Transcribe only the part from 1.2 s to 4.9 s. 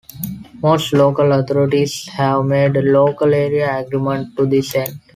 authorities have made a local area agreement to this